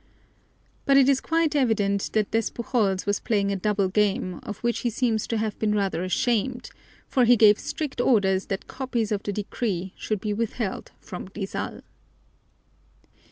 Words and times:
But 0.87 0.97
it 0.97 1.07
is 1.07 1.21
quite 1.21 1.55
evident 1.55 2.09
that 2.13 2.31
Despujols 2.31 3.05
was 3.05 3.19
playing 3.19 3.51
a 3.51 3.55
double 3.55 3.87
game, 3.87 4.39
of 4.41 4.57
which 4.63 4.79
he 4.79 4.89
seems 4.89 5.27
to 5.27 5.37
have 5.37 5.59
been 5.59 5.75
rather 5.75 6.03
ashamed, 6.03 6.71
for 7.07 7.23
he 7.23 7.37
gave 7.37 7.59
strict 7.59 8.01
orders 8.01 8.47
that 8.47 8.65
copies 8.65 9.11
of 9.11 9.21
the 9.21 9.31
decree 9.31 9.93
should 9.95 10.19
be 10.19 10.33
withheld 10.33 10.91
from 10.99 11.29
Rizal. 11.35 11.81